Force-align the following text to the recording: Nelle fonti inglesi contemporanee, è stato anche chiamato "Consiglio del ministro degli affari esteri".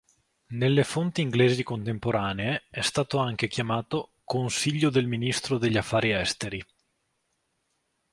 Nelle 0.53 0.83
fonti 0.83 1.21
inglesi 1.21 1.61
contemporanee, 1.61 2.63
è 2.71 2.81
stato 2.81 3.19
anche 3.19 3.47
chiamato 3.47 4.13
"Consiglio 4.23 4.89
del 4.89 5.05
ministro 5.05 5.59
degli 5.59 5.77
affari 5.77 6.11
esteri". 6.11 6.59